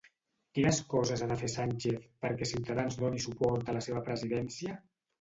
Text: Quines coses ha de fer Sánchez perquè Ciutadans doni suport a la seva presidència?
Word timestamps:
Quines 0.59 0.79
coses 0.93 1.23
ha 1.25 1.27
de 1.33 1.37
fer 1.43 1.51
Sánchez 1.57 2.09
perquè 2.25 2.49
Ciutadans 2.55 3.01
doni 3.05 3.25
suport 3.29 3.73
a 3.73 3.81
la 3.81 3.89
seva 3.93 4.07
presidència? 4.13 4.85